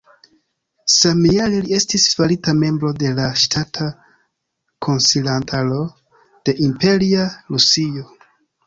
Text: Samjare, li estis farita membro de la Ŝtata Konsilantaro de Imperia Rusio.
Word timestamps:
Samjare, 0.93 1.59
li 1.67 1.75
estis 1.79 2.07
farita 2.21 2.55
membro 2.63 2.91
de 3.03 3.13
la 3.19 3.27
Ŝtata 3.43 3.91
Konsilantaro 4.89 5.81
de 6.51 6.61
Imperia 6.71 7.33
Rusio. 7.55 8.09